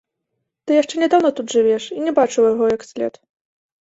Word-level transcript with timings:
Ты 0.65 0.71
яшчэ 0.81 0.95
нядаўна 1.03 1.29
тут 1.41 1.47
жывеш 1.57 1.83
і 1.97 2.07
не 2.07 2.13
бачыў 2.19 2.47
яго 2.51 2.65
як 2.75 2.81
след. 2.91 3.13